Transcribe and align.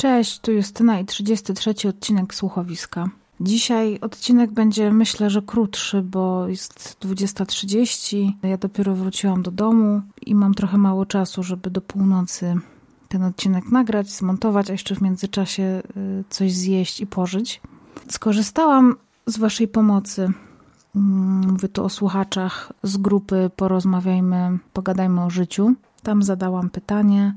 Cześć, 0.00 0.38
tu 0.38 0.52
Justyna 0.52 1.00
i 1.00 1.04
33 1.04 1.88
odcinek 1.88 2.34
Słuchowiska. 2.34 3.08
Dzisiaj 3.40 3.98
odcinek 4.00 4.52
będzie 4.52 4.92
myślę, 4.92 5.30
że 5.30 5.42
krótszy, 5.42 6.02
bo 6.02 6.48
jest 6.48 6.96
20.30. 7.00 8.32
Ja 8.42 8.56
dopiero 8.56 8.94
wróciłam 8.94 9.42
do 9.42 9.50
domu 9.50 10.02
i 10.26 10.34
mam 10.34 10.54
trochę 10.54 10.78
mało 10.78 11.06
czasu, 11.06 11.42
żeby 11.42 11.70
do 11.70 11.80
północy 11.80 12.54
ten 13.08 13.22
odcinek 13.22 13.64
nagrać, 13.72 14.10
zmontować, 14.10 14.70
a 14.70 14.72
jeszcze 14.72 14.94
w 14.94 15.00
międzyczasie 15.00 15.82
y, 15.96 16.24
coś 16.30 16.52
zjeść 16.52 17.00
i 17.00 17.06
pożyć. 17.06 17.60
Skorzystałam 18.08 18.96
z 19.26 19.38
Waszej 19.38 19.68
pomocy. 19.68 20.32
Mm, 20.96 21.50
mówię 21.50 21.68
tu 21.68 21.84
o 21.84 21.88
słuchaczach 21.88 22.72
z 22.82 22.96
grupy 22.96 23.50
Porozmawiajmy, 23.56 24.58
Pogadajmy 24.72 25.24
o 25.24 25.30
życiu. 25.30 25.74
Tam 26.02 26.22
zadałam 26.22 26.70
pytanie 26.70 27.34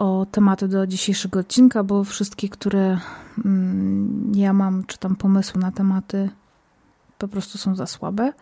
o 0.00 0.26
tematy 0.30 0.68
do 0.68 0.86
dzisiejszego 0.86 1.40
odcinka, 1.40 1.84
bo 1.84 2.04
wszystkie, 2.04 2.48
które 2.48 2.98
mm, 3.44 4.32
ja 4.34 4.52
mam, 4.52 4.84
czy 4.84 4.98
tam 4.98 5.16
pomysły 5.16 5.60
na 5.60 5.72
tematy, 5.72 6.30
po 7.18 7.28
prostu 7.28 7.58
są 7.58 7.74
za 7.74 7.86
słabe. 7.86 8.32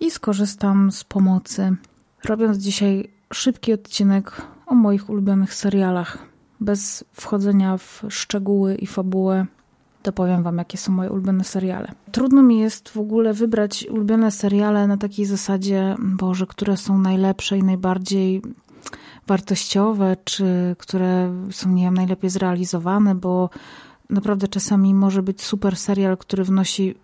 I 0.00 0.10
skorzystam 0.10 0.92
z 0.92 1.04
pomocy, 1.04 1.76
robiąc 2.24 2.58
dzisiaj 2.58 3.10
szybki 3.32 3.72
odcinek 3.72 4.42
o 4.66 4.74
moich 4.74 5.10
ulubionych 5.10 5.54
serialach. 5.54 6.18
Bez 6.60 7.04
wchodzenia 7.12 7.76
w 7.78 8.02
szczegóły 8.08 8.74
i 8.74 8.86
fabułę, 8.86 9.46
to 10.02 10.12
powiem 10.12 10.42
Wam, 10.42 10.58
jakie 10.58 10.78
są 10.78 10.92
moje 10.92 11.10
ulubione 11.10 11.44
seriale. 11.44 11.92
Trudno 12.12 12.42
mi 12.42 12.58
jest 12.58 12.88
w 12.88 12.96
ogóle 12.96 13.32
wybrać 13.34 13.86
ulubione 13.90 14.30
seriale 14.30 14.86
na 14.86 14.96
takiej 14.96 15.26
zasadzie, 15.26 15.96
Boże, 15.98 16.46
które 16.46 16.76
są 16.76 16.98
najlepsze 16.98 17.58
i 17.58 17.64
najbardziej 17.64 18.42
wartościowe, 19.26 20.16
czy 20.24 20.76
które 20.78 21.32
są, 21.50 21.70
nie 21.70 21.84
wiem, 21.84 21.94
najlepiej 21.94 22.30
zrealizowane, 22.30 23.14
bo 23.14 23.50
naprawdę 24.10 24.48
czasami 24.48 24.94
może 24.94 25.22
być 25.22 25.42
super 25.42 25.76
serial, 25.76 26.16
który 26.16 26.44
wnosi 26.44 26.94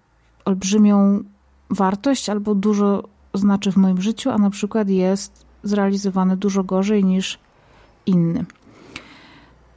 olbrzymią 0.45 1.23
wartość 1.71 2.29
albo 2.29 2.55
dużo 2.55 3.03
znaczy 3.35 3.73
w 3.73 3.77
moim 3.77 4.03
życiu, 4.03 4.31
a 4.31 4.39
na 4.39 4.51
przykład 4.51 4.89
jest 4.89 5.47
zrealizowany 5.63 6.37
dużo 6.37 6.65
gorzej 6.65 7.05
niż 7.05 7.39
inny. 8.07 8.45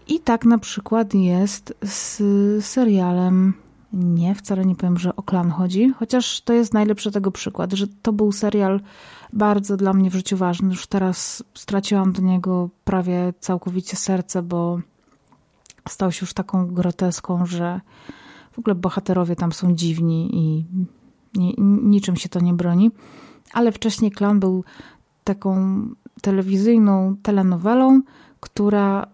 I 0.07 0.19
tak 0.19 0.45
na 0.45 0.57
przykład 0.57 1.13
jest 1.13 1.73
z 1.81 2.21
serialem 2.65 3.53
nie, 3.93 4.35
wcale 4.35 4.65
nie 4.65 4.75
powiem, 4.75 4.97
że 4.97 5.15
o 5.15 5.23
klan 5.23 5.51
chodzi, 5.51 5.93
chociaż 5.99 6.41
to 6.41 6.53
jest 6.53 6.73
najlepszy 6.73 7.11
tego 7.11 7.31
przykład, 7.31 7.73
że 7.73 7.87
to 8.01 8.13
był 8.13 8.31
serial 8.31 8.79
bardzo 9.33 9.77
dla 9.77 9.93
mnie 9.93 10.09
w 10.09 10.13
życiu 10.13 10.37
ważny. 10.37 10.69
Już 10.69 10.87
teraz 10.87 11.43
straciłam 11.53 12.11
do 12.13 12.21
niego 12.21 12.69
prawie 12.83 13.33
całkowicie 13.39 13.97
serce, 13.97 14.41
bo 14.41 14.79
stał 15.89 16.11
się 16.11 16.23
już 16.23 16.33
taką 16.33 16.67
groteską, 16.67 17.45
że 17.45 17.81
w 18.51 18.59
ogóle 18.59 18.75
bohaterowie 18.75 19.35
tam 19.35 19.51
są 19.51 19.75
dziwni 19.75 20.29
i 20.33 20.65
niczym 21.59 22.15
się 22.15 22.29
to 22.29 22.39
nie 22.39 22.53
broni. 22.53 22.91
Ale 23.53 23.71
wcześniej 23.71 24.11
klan 24.11 24.39
był 24.39 24.63
taką 25.23 25.79
telewizyjną 26.21 27.15
telenowelą, 27.23 28.01
która 28.39 29.07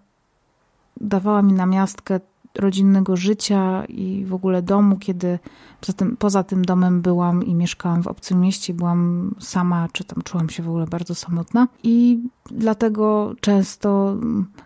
dawała 1.02 1.42
mi 1.42 1.54
namiastkę 1.54 2.20
rodzinnego 2.56 3.18
życia 3.18 3.86
i 3.86 4.26
w 4.26 4.34
ogóle 4.34 4.62
domu, 4.62 4.98
kiedy 4.98 5.40
poza 5.82 5.94
tym, 5.94 6.18
poza 6.18 6.44
tym 6.44 6.66
domem 6.66 7.02
byłam 7.02 7.44
i 7.44 7.56
mieszkałam 7.56 8.04
w 8.04 8.08
obcym 8.08 8.42
mieście, 8.42 8.74
byłam 8.74 9.32
sama, 9.40 9.88
czy 9.92 10.04
tam 10.04 10.22
czułam 10.24 10.50
się 10.50 10.64
w 10.64 10.70
ogóle 10.70 10.86
bardzo 10.88 11.16
samotna. 11.16 11.68
I 11.84 12.20
dlatego 12.46 13.34
często 13.42 14.16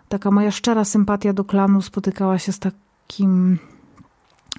taka 0.08 0.30
moja 0.30 0.50
szczera 0.50 0.84
sympatia 0.84 1.32
do 1.32 1.44
klanu 1.44 1.82
spotykała 1.82 2.38
się 2.38 2.52
z 2.52 2.58
takim 2.58 3.58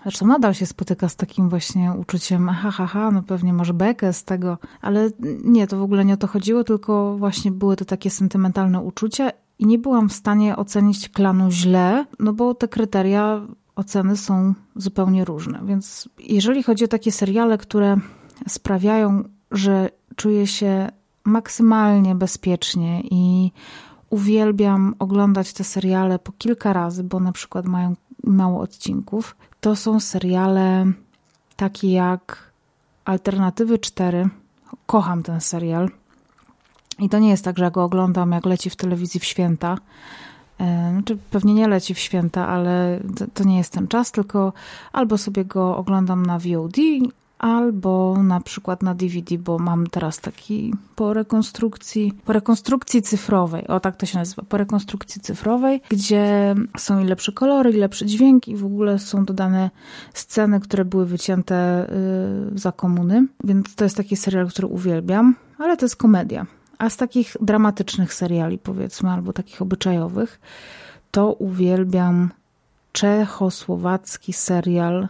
Zresztą 0.01 0.27
nadal 0.27 0.53
się 0.53 0.65
spotyka 0.65 1.09
z 1.09 1.15
takim 1.15 1.49
właśnie 1.49 1.93
uczuciem, 1.93 2.49
ha, 2.49 2.71
ha, 2.71 2.87
ha, 2.87 3.11
no 3.11 3.23
pewnie 3.23 3.53
masz 3.53 3.71
bekę 3.71 4.13
z 4.13 4.23
tego, 4.23 4.57
ale 4.81 5.09
nie, 5.43 5.67
to 5.67 5.77
w 5.77 5.81
ogóle 5.81 6.05
nie 6.05 6.13
o 6.13 6.17
to 6.17 6.27
chodziło, 6.27 6.63
tylko 6.63 7.17
właśnie 7.17 7.51
były 7.51 7.75
to 7.75 7.85
takie 7.85 8.09
sentymentalne 8.09 8.81
uczucia 8.81 9.31
i 9.59 9.65
nie 9.65 9.79
byłam 9.79 10.09
w 10.09 10.13
stanie 10.13 10.55
ocenić 10.55 11.09
klanu 11.09 11.51
źle, 11.51 12.05
no 12.19 12.33
bo 12.33 12.53
te 12.53 12.67
kryteria 12.67 13.41
oceny 13.75 14.17
są 14.17 14.53
zupełnie 14.75 15.25
różne. 15.25 15.59
Więc 15.65 16.09
jeżeli 16.19 16.63
chodzi 16.63 16.85
o 16.85 16.87
takie 16.87 17.11
seriale, 17.11 17.57
które 17.57 17.97
sprawiają, 18.47 19.23
że 19.51 19.89
czuję 20.15 20.47
się 20.47 20.89
maksymalnie 21.25 22.15
bezpiecznie 22.15 23.01
i 23.11 23.51
uwielbiam 24.09 24.95
oglądać 24.99 25.53
te 25.53 25.63
seriale 25.63 26.19
po 26.19 26.31
kilka 26.31 26.73
razy, 26.73 27.03
bo 27.03 27.19
na 27.19 27.31
przykład 27.31 27.65
mają 27.65 27.95
mało 28.23 28.61
odcinków, 28.61 29.35
to 29.61 29.75
są 29.75 29.99
seriale 29.99 30.85
takie 31.55 31.91
jak 31.91 32.51
Alternatywy 33.05 33.79
4. 33.79 34.29
Kocham 34.85 35.23
ten 35.23 35.41
serial. 35.41 35.89
I 36.99 37.09
to 37.09 37.19
nie 37.19 37.29
jest 37.29 37.43
tak, 37.43 37.57
że 37.57 37.63
ja 37.63 37.71
go 37.71 37.83
oglądam, 37.83 38.31
jak 38.31 38.45
leci 38.45 38.69
w 38.69 38.75
telewizji 38.75 39.19
w 39.19 39.25
święta. 39.25 39.77
E, 40.59 40.91
znaczy, 40.91 41.17
pewnie 41.31 41.53
nie 41.53 41.67
leci 41.67 41.93
w 41.93 41.99
święta, 41.99 42.47
ale 42.47 42.99
to, 43.17 43.25
to 43.33 43.43
nie 43.43 43.57
jest 43.57 43.73
ten 43.73 43.87
czas, 43.87 44.11
tylko 44.11 44.53
albo 44.93 45.17
sobie 45.17 45.45
go 45.45 45.77
oglądam 45.77 46.25
na 46.25 46.39
VOD, 46.39 46.77
albo 47.39 48.23
na 48.23 48.41
przykład 48.41 48.83
na 48.83 48.95
DVD, 48.95 49.37
bo 49.37 49.59
mam 49.59 49.87
teraz 49.87 50.19
taki 50.19 50.73
po 50.95 51.13
rekonstrukcji, 51.13 52.13
po 52.25 52.33
rekonstrukcji 52.33 53.01
cyfrowej, 53.01 53.67
o 53.67 53.79
tak 53.79 53.95
to 53.95 54.05
się 54.05 54.17
nazywa, 54.17 54.43
po 54.49 54.57
rekonstrukcji 54.57 55.21
cyfrowej, 55.21 55.81
gdzie 55.89 56.55
są 56.77 56.99
i 56.99 57.05
lepsze 57.05 57.31
kolory, 57.31 57.71
i 57.71 57.77
lepszy 57.77 58.05
dźwięk 58.05 58.47
i 58.47 58.55
w 58.55 58.65
ogóle 58.65 58.99
są 58.99 59.25
dodane 59.25 59.69
sceny, 60.13 60.59
które 60.59 60.85
były 60.85 61.05
wycięte 61.05 61.87
yy, 62.51 62.59
za 62.59 62.71
komuny, 62.71 63.27
więc 63.43 63.75
to 63.75 63.83
jest 63.83 63.97
taki 63.97 64.15
serial, 64.15 64.47
który 64.47 64.67
uwielbiam, 64.67 65.35
ale 65.57 65.77
to 65.77 65.85
jest 65.85 65.95
komedia. 65.95 66.45
A 66.77 66.89
z 66.89 66.97
takich 66.97 67.35
dramatycznych 67.41 68.13
seriali, 68.13 68.57
powiedzmy, 68.57 69.09
albo 69.09 69.33
takich 69.33 69.61
obyczajowych, 69.61 70.39
to 71.11 71.33
uwielbiam 71.33 72.31
czechosłowacki 72.91 74.33
serial 74.33 75.07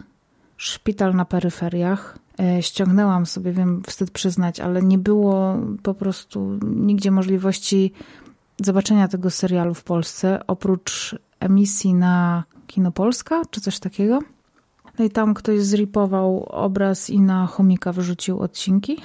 Szpital 0.58 1.14
na 1.14 1.24
peryferiach. 1.24 2.18
E, 2.40 2.62
ściągnęłam 2.62 3.26
sobie, 3.26 3.52
wiem, 3.52 3.82
wstyd 3.86 4.10
przyznać, 4.10 4.60
ale 4.60 4.82
nie 4.82 4.98
było 4.98 5.56
po 5.82 5.94
prostu 5.94 6.58
nigdzie 6.62 7.10
możliwości 7.10 7.92
zobaczenia 8.62 9.08
tego 9.08 9.30
serialu 9.30 9.74
w 9.74 9.84
Polsce, 9.84 10.46
oprócz 10.46 11.16
emisji 11.40 11.94
na 11.94 12.44
Kino 12.66 12.92
Polska, 12.92 13.42
czy 13.50 13.60
coś 13.60 13.78
takiego. 13.78 14.18
No 14.98 15.04
i 15.04 15.10
tam 15.10 15.34
ktoś 15.34 15.60
zripował 15.60 16.44
obraz 16.44 17.10
i 17.10 17.20
na 17.20 17.46
chomika 17.46 17.92
wyrzucił 17.92 18.40
odcinki. 18.40 18.96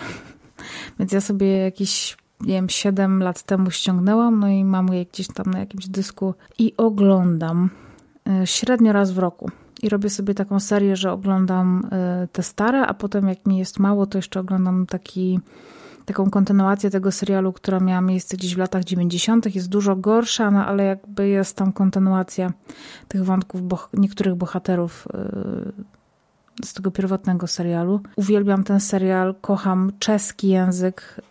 Więc 0.99 1.11
ja 1.11 1.21
sobie 1.21 1.57
jakiś 1.57 2.17
nie 2.45 2.53
wiem, 2.53 2.69
7 2.69 3.23
lat 3.23 3.43
temu 3.43 3.71
ściągnęłam, 3.71 4.39
no 4.39 4.47
i 4.47 4.63
mam 4.63 4.93
je 4.93 5.05
gdzieś 5.05 5.27
tam 5.27 5.45
na 5.45 5.59
jakimś 5.59 5.87
dysku 5.87 6.33
i 6.59 6.73
oglądam 6.77 7.69
e, 8.29 8.47
średnio 8.47 8.93
raz 8.93 9.11
w 9.11 9.17
roku. 9.17 9.51
I 9.83 9.89
robię 9.89 10.09
sobie 10.09 10.33
taką 10.33 10.59
serię, 10.59 10.95
że 10.95 11.11
oglądam 11.11 11.89
e, 11.91 12.27
te 12.31 12.43
stare, 12.43 12.87
a 12.87 12.93
potem 12.93 13.27
jak 13.27 13.45
mi 13.45 13.57
jest 13.57 13.79
mało, 13.79 14.05
to 14.05 14.17
jeszcze 14.17 14.39
oglądam 14.39 14.85
taki, 14.85 15.39
taką 16.05 16.29
kontynuację 16.29 16.89
tego 16.89 17.11
serialu, 17.11 17.53
która 17.53 17.79
miała 17.79 18.01
miejsce 18.01 18.37
gdzieś 18.37 18.55
w 18.55 18.57
latach 18.57 18.83
90. 18.83 19.55
Jest 19.55 19.69
dużo 19.69 19.95
gorsza, 19.95 20.51
no 20.51 20.65
ale 20.65 20.83
jakby 20.83 21.27
jest 21.27 21.57
tam 21.57 21.73
kontynuacja 21.73 22.53
tych 23.07 23.25
wątków 23.25 23.67
boh 23.67 23.89
niektórych 23.93 24.35
bohaterów 24.35 25.07
e, 25.13 26.65
z 26.65 26.73
tego 26.73 26.91
pierwotnego 26.91 27.47
serialu. 27.47 27.99
Uwielbiam 28.15 28.63
ten 28.63 28.79
serial, 28.79 29.35
kocham 29.41 29.91
czeski 29.99 30.47
język, 30.47 31.21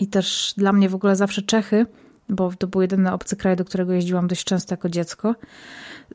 i 0.00 0.06
też 0.06 0.54
dla 0.56 0.72
mnie 0.72 0.88
w 0.88 0.94
ogóle 0.94 1.16
zawsze 1.16 1.42
Czechy, 1.42 1.86
bo 2.28 2.52
to 2.58 2.66
był 2.66 2.82
jedyny 2.82 3.12
obcy 3.12 3.36
kraj, 3.36 3.56
do 3.56 3.64
którego 3.64 3.92
jeździłam 3.92 4.28
dość 4.28 4.44
często 4.44 4.72
jako 4.72 4.88
dziecko, 4.88 5.34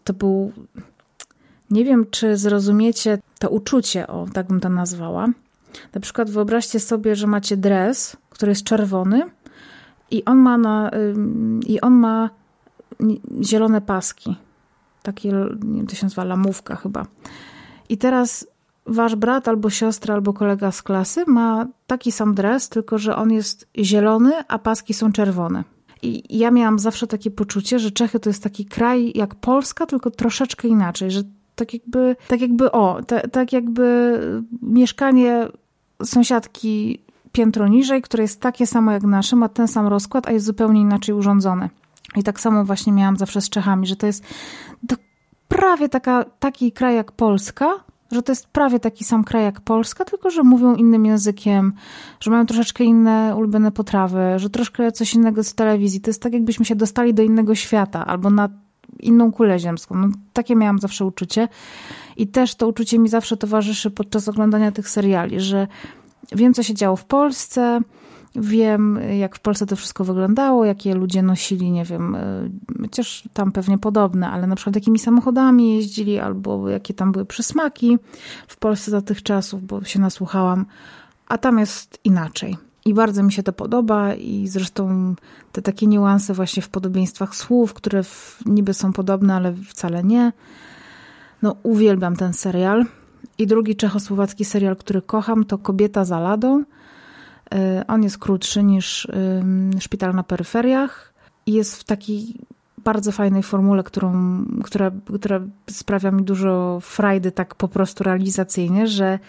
to 0.03 0.13
był. 0.13 0.51
Nie 1.69 1.85
wiem, 1.85 2.05
czy 2.11 2.37
zrozumiecie 2.37 3.17
to 3.39 3.49
uczucie, 3.49 4.07
o 4.07 4.25
tak 4.33 4.47
bym 4.47 4.59
to 4.59 4.69
nazwała. 4.69 5.27
Na 5.93 6.01
przykład 6.01 6.29
wyobraźcie 6.29 6.79
sobie, 6.79 7.15
że 7.15 7.27
macie 7.27 7.57
dres, 7.57 8.17
który 8.29 8.51
jest 8.51 8.63
czerwony 8.63 9.29
i 10.11 10.25
on 10.25 10.37
ma, 10.37 10.57
na, 10.57 10.91
i 11.67 11.81
on 11.81 11.93
ma 11.93 12.29
zielone 13.41 13.81
paski. 13.81 14.35
Takie, 15.03 15.31
nie 15.63 15.77
wiem, 15.77 15.87
to 15.87 15.95
się 15.95 16.05
nazywa 16.05 16.23
lamówka 16.23 16.75
chyba. 16.75 17.05
I 17.89 17.97
teraz 17.97 18.47
wasz 18.85 19.15
brat 19.15 19.47
albo 19.47 19.69
siostra 19.69 20.13
albo 20.13 20.33
kolega 20.33 20.71
z 20.71 20.83
klasy 20.83 21.23
ma 21.27 21.67
taki 21.87 22.11
sam 22.11 22.35
dres, 22.35 22.69
tylko 22.69 22.97
że 22.97 23.15
on 23.15 23.31
jest 23.31 23.67
zielony, 23.77 24.33
a 24.47 24.59
paski 24.59 24.93
są 24.93 25.11
czerwone. 25.11 25.63
I 26.01 26.37
ja 26.37 26.51
miałam 26.51 26.79
zawsze 26.79 27.07
takie 27.07 27.31
poczucie, 27.31 27.79
że 27.79 27.91
Czechy 27.91 28.19
to 28.19 28.29
jest 28.29 28.43
taki 28.43 28.65
kraj 28.65 29.11
jak 29.15 29.35
Polska, 29.35 29.85
tylko 29.85 30.11
troszeczkę 30.11 30.67
inaczej, 30.67 31.11
że 31.11 31.21
tak 31.55 31.73
jakby, 31.73 32.15
tak 32.27 32.41
jakby 32.41 32.71
o, 32.71 32.99
tak 33.31 33.53
jakby 33.53 34.19
mieszkanie 34.61 35.47
sąsiadki 36.03 36.99
piętro 37.31 37.67
niżej, 37.67 38.01
które 38.01 38.23
jest 38.23 38.41
takie 38.41 38.67
samo 38.67 38.91
jak 38.91 39.03
nasze, 39.03 39.35
ma 39.35 39.49
ten 39.49 39.67
sam 39.67 39.87
rozkład, 39.87 40.27
a 40.27 40.31
jest 40.31 40.45
zupełnie 40.45 40.81
inaczej 40.81 41.15
urządzone. 41.15 41.69
I 42.15 42.23
tak 42.23 42.39
samo 42.39 42.65
właśnie 42.65 42.93
miałam 42.93 43.17
zawsze 43.17 43.41
z 43.41 43.49
Czechami, 43.49 43.87
że 43.87 43.95
to 43.95 44.07
jest 44.07 44.23
prawie 45.47 45.89
taka, 45.89 46.25
taki 46.39 46.71
kraj 46.71 46.95
jak 46.95 47.11
Polska, 47.11 47.84
że 48.11 48.23
to 48.23 48.31
jest 48.31 48.47
prawie 48.47 48.79
taki 48.79 49.03
sam 49.03 49.23
kraj 49.23 49.43
jak 49.43 49.61
Polska, 49.61 50.05
tylko 50.05 50.29
że 50.29 50.43
mówią 50.43 50.75
innym 50.75 51.05
językiem, 51.05 51.73
że 52.19 52.31
mają 52.31 52.45
troszeczkę 52.45 52.83
inne 52.83 53.35
ulubione 53.35 53.71
potrawy, 53.71 54.19
że 54.37 54.49
troszkę 54.49 54.91
coś 54.91 55.13
innego 55.13 55.43
z 55.43 55.53
telewizji. 55.53 56.01
To 56.01 56.09
jest 56.09 56.21
tak, 56.21 56.33
jakbyśmy 56.33 56.65
się 56.65 56.75
dostali 56.75 57.13
do 57.13 57.23
innego 57.23 57.55
świata 57.55 58.05
albo 58.05 58.29
na 58.29 58.49
inną 58.99 59.31
kulę 59.31 59.59
ziemską. 59.59 59.95
No, 59.95 60.07
takie 60.33 60.55
miałam 60.55 60.79
zawsze 60.79 61.05
uczucie. 61.05 61.47
I 62.17 62.27
też 62.27 62.55
to 62.55 62.67
uczucie 62.67 62.99
mi 62.99 63.09
zawsze 63.09 63.37
towarzyszy 63.37 63.91
podczas 63.91 64.27
oglądania 64.27 64.71
tych 64.71 64.89
seriali, 64.89 65.39
że 65.41 65.67
wiem, 66.31 66.53
co 66.53 66.63
się 66.63 66.73
działo 66.73 66.95
w 66.95 67.05
Polsce, 67.05 67.79
Wiem, 68.35 68.99
jak 69.19 69.35
w 69.35 69.39
Polsce 69.39 69.65
to 69.65 69.75
wszystko 69.75 70.03
wyglądało, 70.03 70.65
jakie 70.65 70.95
ludzie 70.95 71.21
nosili, 71.21 71.71
nie 71.71 71.85
wiem, 71.85 72.15
e, 72.15 72.49
chociaż 72.81 73.29
tam 73.33 73.51
pewnie 73.51 73.77
podobne, 73.77 74.29
ale 74.29 74.47
na 74.47 74.55
przykład 74.55 74.75
jakimi 74.75 74.99
samochodami 74.99 75.75
jeździli, 75.75 76.19
albo 76.19 76.69
jakie 76.69 76.93
tam 76.93 77.11
były 77.11 77.25
przysmaki 77.25 77.97
w 78.47 78.57
Polsce 78.57 78.91
za 78.91 79.01
tych 79.01 79.23
czasów, 79.23 79.63
bo 79.63 79.83
się 79.83 79.99
nasłuchałam, 79.99 80.65
a 81.27 81.37
tam 81.37 81.59
jest 81.59 81.99
inaczej. 82.03 82.57
I 82.85 82.93
bardzo 82.93 83.23
mi 83.23 83.31
się 83.31 83.43
to 83.43 83.53
podoba 83.53 84.13
i 84.13 84.47
zresztą 84.47 85.15
te 85.51 85.61
takie 85.61 85.87
niuanse 85.87 86.33
właśnie 86.33 86.63
w 86.63 86.69
podobieństwach 86.69 87.35
słów, 87.35 87.73
które 87.73 88.01
niby 88.45 88.73
są 88.73 88.93
podobne, 88.93 89.35
ale 89.35 89.53
wcale 89.53 90.03
nie. 90.03 90.31
No 91.41 91.55
uwielbiam 91.63 92.15
ten 92.15 92.33
serial. 92.33 92.85
I 93.37 93.47
drugi 93.47 93.75
czechosłowacki 93.75 94.45
serial, 94.45 94.75
który 94.75 95.01
kocham, 95.01 95.43
to 95.43 95.57
Kobieta 95.57 96.05
za 96.05 96.19
ladą. 96.19 96.63
Y, 97.55 97.87
on 97.87 98.03
jest 98.03 98.17
krótszy 98.17 98.63
niż 98.63 99.07
Szpital 99.79 100.15
na 100.15 100.23
peryferiach 100.23 101.13
i 101.45 101.53
jest 101.53 101.75
w 101.75 101.83
takiej 101.83 102.35
bardzo 102.85 103.11
fajnej 103.11 103.43
formule, 103.43 103.83
którą, 103.83 104.11
która, 104.63 104.91
która 105.19 105.41
sprawia 105.69 106.11
mi 106.11 106.23
dużo 106.23 106.79
frajdy 106.81 107.31
tak 107.31 107.55
po 107.55 107.67
prostu 107.67 108.03
realizacyjnie, 108.03 108.87
że 108.87 109.19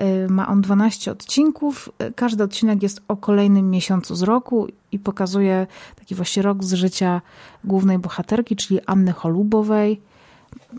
y, 0.00 0.26
ma 0.30 0.48
on 0.48 0.60
12 0.60 1.12
odcinków. 1.12 1.88
Każdy 2.16 2.44
odcinek 2.44 2.82
jest 2.82 3.02
o 3.08 3.16
kolejnym 3.16 3.70
miesiącu 3.70 4.14
z 4.14 4.22
roku 4.22 4.66
i 4.92 4.98
pokazuje 4.98 5.66
taki 5.96 6.14
właśnie 6.14 6.42
rok 6.42 6.64
z 6.64 6.72
życia 6.72 7.20
głównej 7.64 7.98
bohaterki, 7.98 8.56
czyli 8.56 8.80
Anny 8.86 9.12
Cholubowej, 9.12 10.00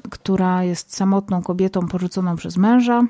która 0.09 0.63
jest 0.63 0.95
samotną 0.95 1.42
kobietą 1.42 1.88
porzuconą 1.88 2.36
przez 2.36 2.57
męża 2.57 3.07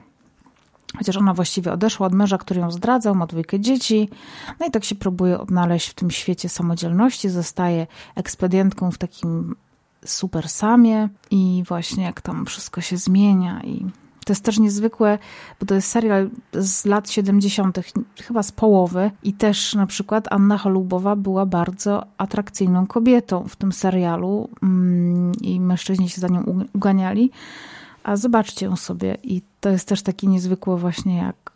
Chociaż 0.97 1.17
ona 1.17 1.33
właściwie 1.33 1.71
odeszła 1.71 2.07
od 2.07 2.13
męża, 2.13 2.37
który 2.37 2.59
ją 2.59 2.71
zdradzał, 2.71 3.15
ma 3.15 3.27
dwójkę 3.27 3.59
dzieci. 3.59 4.09
No 4.59 4.65
i 4.65 4.71
tak 4.71 4.83
się 4.83 4.95
próbuje 4.95 5.39
odnaleźć 5.39 5.89
w 5.89 5.93
tym 5.93 6.11
świecie 6.11 6.49
samodzielności. 6.49 7.29
Zostaje 7.29 7.87
ekspedientką 8.15 8.91
w 8.91 8.97
takim 8.97 9.55
super 10.05 10.49
samie 10.49 11.09
i 11.31 11.63
właśnie 11.67 12.03
jak 12.03 12.21
tam 12.21 12.45
wszystko 12.45 12.81
się 12.81 12.97
zmienia 12.97 13.61
i 13.63 13.85
to 14.25 14.33
jest 14.33 14.43
też 14.43 14.59
niezwykłe, 14.59 15.19
bo 15.59 15.65
to 15.65 15.75
jest 15.75 15.87
serial 15.87 16.29
z 16.53 16.85
lat 16.85 17.09
70., 17.09 17.79
chyba 18.21 18.43
z 18.43 18.51
połowy, 18.51 19.11
i 19.23 19.33
też 19.33 19.75
na 19.75 19.87
przykład 19.87 20.27
Anna 20.33 20.57
Cholubowa 20.57 21.15
była 21.15 21.45
bardzo 21.45 22.05
atrakcyjną 22.17 22.87
kobietą 22.87 23.47
w 23.47 23.55
tym 23.55 23.71
serialu 23.71 24.49
mm, 24.63 25.31
i 25.41 25.59
mężczyźni 25.59 26.09
się 26.09 26.21
za 26.21 26.27
nią 26.27 26.65
uganiali. 26.73 27.31
A 28.03 28.15
zobaczcie 28.15 28.65
ją 28.65 28.75
sobie 28.75 29.17
i 29.23 29.41
to 29.59 29.69
jest 29.69 29.87
też 29.87 30.01
takie 30.01 30.27
niezwykłe 30.27 30.77
właśnie 30.77 31.17
jak 31.17 31.51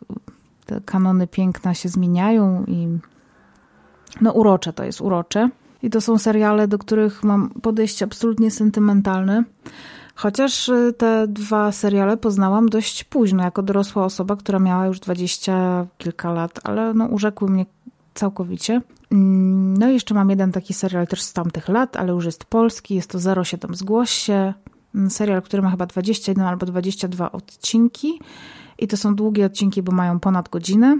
te 0.66 0.80
kanony 0.80 1.26
piękna 1.26 1.74
się 1.74 1.88
zmieniają 1.88 2.64
i 2.64 2.88
no 4.20 4.32
urocze 4.32 4.72
to 4.72 4.84
jest, 4.84 5.00
urocze. 5.00 5.50
I 5.82 5.90
to 5.90 6.00
są 6.00 6.18
seriale, 6.18 6.68
do 6.68 6.78
których 6.78 7.24
mam 7.24 7.50
podejście 7.50 8.04
absolutnie 8.04 8.50
sentymentalne. 8.50 9.44
Chociaż 10.14 10.68
y, 10.68 10.94
te 10.98 11.26
dwa 11.28 11.72
seriale 11.72 12.16
poznałam 12.16 12.68
dość 12.68 13.04
późno, 13.04 13.44
jako 13.44 13.62
dorosła 13.62 14.04
osoba, 14.04 14.36
która 14.36 14.58
miała 14.58 14.86
już 14.86 15.00
dwadzieścia 15.00 15.86
kilka 15.98 16.32
lat, 16.32 16.60
ale 16.64 16.94
no 16.94 17.06
urzekły 17.06 17.48
mnie 17.48 17.66
całkowicie. 18.14 18.82
Mm, 19.12 19.76
no 19.76 19.90
i 19.90 19.92
jeszcze 19.92 20.14
mam 20.14 20.30
jeden 20.30 20.52
taki 20.52 20.74
serial 20.74 21.06
też 21.06 21.22
z 21.22 21.32
tamtych 21.32 21.68
lat, 21.68 21.96
ale 21.96 22.12
już 22.12 22.24
jest 22.24 22.44
polski, 22.44 22.94
jest 22.94 23.10
to 23.10 23.44
07 23.44 23.74
Zgłoś 23.74 24.10
się. 24.10 24.54
Mm, 24.96 25.10
serial, 25.10 25.42
który 25.42 25.62
ma 25.62 25.70
chyba 25.70 25.86
21 25.86 26.44
albo 26.44 26.66
22 26.66 27.32
odcinki 27.32 28.20
i 28.78 28.88
to 28.88 28.96
są 28.96 29.14
długie 29.14 29.46
odcinki, 29.46 29.82
bo 29.82 29.92
mają 29.92 30.20
ponad 30.20 30.48
godzinę. 30.48 30.98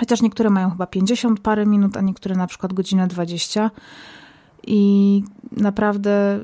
Chociaż 0.00 0.22
niektóre 0.22 0.50
mają 0.50 0.70
chyba 0.70 0.86
50 0.86 1.40
parę 1.40 1.66
minut, 1.66 1.96
a 1.96 2.00
niektóre 2.00 2.36
na 2.36 2.46
przykład 2.46 2.72
godzinę 2.72 3.06
20. 3.06 3.70
I 4.66 5.22
naprawdę 5.52 6.40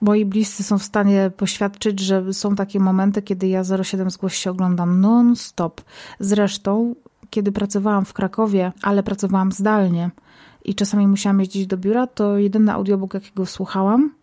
moi 0.00 0.24
bliscy 0.24 0.62
są 0.62 0.78
w 0.78 0.82
stanie 0.82 1.30
poświadczyć, 1.36 2.00
że 2.00 2.34
są 2.34 2.54
takie 2.54 2.80
momenty, 2.80 3.22
kiedy 3.22 3.48
ja 3.48 3.62
07 3.82 4.10
zgłoś 4.10 4.36
się 4.36 4.50
oglądam 4.50 5.00
non-stop. 5.00 5.80
Zresztą, 6.20 6.94
kiedy 7.30 7.52
pracowałam 7.52 8.04
w 8.04 8.12
Krakowie, 8.12 8.72
ale 8.82 9.02
pracowałam 9.02 9.52
zdalnie 9.52 10.10
i 10.64 10.74
czasami 10.74 11.06
musiałam 11.06 11.40
jeździć 11.40 11.66
do 11.66 11.76
biura, 11.76 12.06
to 12.06 12.38
jedyny 12.38 12.72
audiobook, 12.72 13.14
jakiego 13.14 13.46
słuchałam, 13.46 14.19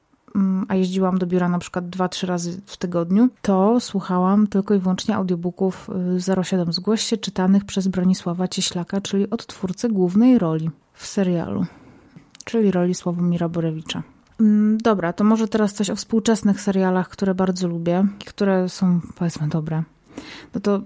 a 0.67 0.75
jeździłam 0.75 1.17
do 1.17 1.27
biura 1.27 1.49
na 1.49 1.59
przykład 1.59 1.89
dwa, 1.89 2.09
trzy 2.09 2.27
razy 2.27 2.61
w 2.65 2.77
tygodniu, 2.77 3.29
to 3.41 3.79
słuchałam 3.79 4.47
tylko 4.47 4.73
i 4.73 4.79
wyłącznie 4.79 5.15
audiobooków 5.15 5.89
07 6.43 6.69
y, 6.69 6.73
Zgłoś 6.73 7.01
się 7.01 7.17
czytanych 7.17 7.65
przez 7.65 7.87
Bronisława 7.87 8.47
Cieślaka, 8.47 9.01
czyli 9.01 9.29
odtwórcę 9.29 9.89
głównej 9.89 10.37
roli 10.37 10.69
w 10.93 11.05
serialu, 11.05 11.65
czyli 12.45 12.71
roli 12.71 12.95
Sławomira 12.95 13.49
Borewicza. 13.49 14.03
Mm, 14.39 14.77
dobra, 14.77 15.13
to 15.13 15.23
może 15.23 15.47
teraz 15.47 15.73
coś 15.73 15.89
o 15.89 15.95
współczesnych 15.95 16.61
serialach, 16.61 17.09
które 17.09 17.35
bardzo 17.35 17.67
lubię, 17.67 18.07
które 18.25 18.69
są 18.69 18.99
powiedzmy 19.15 19.47
dobre. 19.47 19.83
No 20.55 20.61
to 20.61 20.81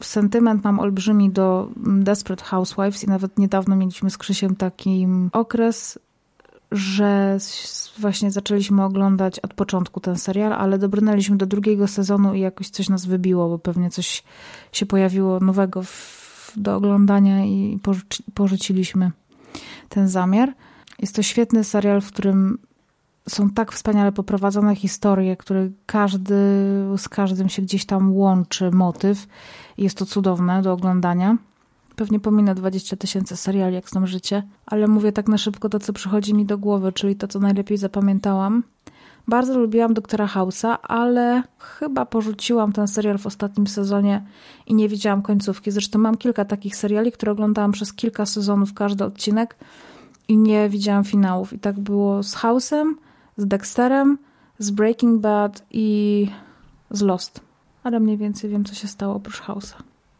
sentyment 0.00 0.64
mam 0.64 0.80
olbrzymi 0.80 1.30
do 1.30 1.68
Desperate 1.76 2.44
Housewives 2.44 3.04
i 3.04 3.06
nawet 3.06 3.38
niedawno 3.38 3.76
mieliśmy 3.76 4.10
z 4.10 4.18
Krzysiem 4.18 4.56
taki 4.56 5.06
okres, 5.32 5.98
że 6.72 7.38
właśnie 7.98 8.30
zaczęliśmy 8.30 8.84
oglądać 8.84 9.38
od 9.38 9.54
początku 9.54 10.00
ten 10.00 10.16
serial, 10.16 10.52
ale 10.52 10.78
dobrnęliśmy 10.78 11.36
do 11.36 11.46
drugiego 11.46 11.88
sezonu 11.88 12.34
i 12.34 12.40
jakoś 12.40 12.68
coś 12.68 12.88
nas 12.88 13.06
wybiło, 13.06 13.48
bo 13.48 13.58
pewnie 13.58 13.90
coś 13.90 14.22
się 14.72 14.86
pojawiło 14.86 15.40
nowego 15.40 15.82
w, 15.82 16.52
do 16.56 16.76
oglądania 16.76 17.44
i 17.44 17.78
porzuci, 17.82 18.24
porzuciliśmy 18.34 19.10
ten 19.88 20.08
zamiar. 20.08 20.52
Jest 20.98 21.14
to 21.14 21.22
świetny 21.22 21.64
serial, 21.64 22.00
w 22.00 22.12
którym 22.12 22.58
są 23.28 23.50
tak 23.50 23.72
wspaniale 23.72 24.12
poprowadzone 24.12 24.76
historie, 24.76 25.36
które 25.36 25.68
każdy 25.86 26.34
z 26.96 27.08
każdym 27.08 27.48
się 27.48 27.62
gdzieś 27.62 27.86
tam 27.86 28.12
łączy 28.16 28.70
motyw. 28.70 29.26
Jest 29.78 29.98
to 29.98 30.06
cudowne 30.06 30.62
do 30.62 30.72
oglądania. 30.72 31.36
Pewnie 31.96 32.20
pominę 32.20 32.54
20 32.54 32.96
tysięcy 32.96 33.36
seriali, 33.36 33.74
jak 33.74 33.88
znam 33.88 34.06
życie, 34.06 34.42
ale 34.66 34.88
mówię 34.88 35.12
tak 35.12 35.28
na 35.28 35.38
szybko 35.38 35.68
to, 35.68 35.78
co 35.78 35.92
przychodzi 35.92 36.34
mi 36.34 36.46
do 36.46 36.58
głowy, 36.58 36.92
czyli 36.92 37.16
to, 37.16 37.28
co 37.28 37.38
najlepiej 37.38 37.78
zapamiętałam. 37.78 38.62
Bardzo 39.28 39.58
lubiłam 39.58 39.94
Doktora 39.94 40.26
House'a, 40.26 40.76
ale 40.82 41.42
chyba 41.58 42.06
porzuciłam 42.06 42.72
ten 42.72 42.88
serial 42.88 43.18
w 43.18 43.26
ostatnim 43.26 43.66
sezonie 43.66 44.26
i 44.66 44.74
nie 44.74 44.88
widziałam 44.88 45.22
końcówki. 45.22 45.70
Zresztą 45.70 45.98
mam 45.98 46.16
kilka 46.16 46.44
takich 46.44 46.76
seriali, 46.76 47.12
które 47.12 47.32
oglądałam 47.32 47.72
przez 47.72 47.92
kilka 47.92 48.26
sezonów, 48.26 48.74
każdy 48.74 49.04
odcinek 49.04 49.56
i 50.28 50.36
nie 50.36 50.68
widziałam 50.68 51.04
finałów. 51.04 51.52
I 51.52 51.58
tak 51.58 51.80
było 51.80 52.22
z 52.22 52.34
House'em, 52.36 52.92
z 53.36 53.46
Dexterem, 53.46 54.18
z 54.58 54.70
Breaking 54.70 55.20
Bad 55.20 55.62
i 55.70 56.28
z 56.90 57.02
Lost. 57.02 57.40
Ale 57.84 58.00
mniej 58.00 58.16
więcej 58.16 58.50
wiem, 58.50 58.64
co 58.64 58.74
się 58.74 58.88
stało 58.88 59.14
oprócz 59.14 59.42
House'a. 59.42 59.74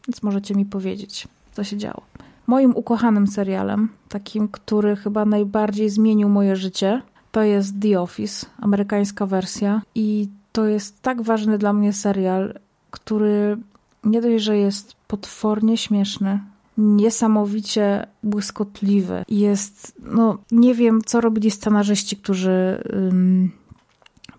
Więc 0.09 0.23
możecie 0.23 0.55
mi 0.55 0.65
powiedzieć 0.65 1.29
co 1.53 1.65
się 1.65 1.77
działo. 1.77 2.03
Moim 2.47 2.77
ukochanym 2.77 3.27
serialem, 3.27 3.89
takim, 4.09 4.49
który 4.49 4.97
chyba 4.97 5.25
najbardziej 5.25 5.91
zmienił 5.91 6.29
moje 6.29 6.57
życie, 6.57 7.03
to 7.33 7.43
jest 7.43 7.75
The 7.81 8.01
Office, 8.01 8.47
amerykańska 8.61 9.27
wersja. 9.27 9.83
I 9.95 10.29
to 10.53 10.67
jest 10.67 11.03
tak 11.03 11.23
ważny 11.23 11.59
dla 11.59 11.73
mnie 11.73 11.93
serial, 11.93 12.59
który 12.91 13.57
nie 14.05 14.21
dość, 14.21 14.45
że 14.45 14.59
jest 14.59 14.95
potwornie 15.09 15.77
śmieszny, 15.77 16.41
niesamowicie 16.79 18.07
błyskotliwy. 18.23 19.25
Jest, 19.29 19.95
no, 20.03 20.39
nie 20.51 20.75
wiem, 20.75 21.01
co 21.07 21.21
robili 21.21 21.51
scenarzyści, 21.51 22.17
którzy 22.17 22.83
um, 22.93 23.51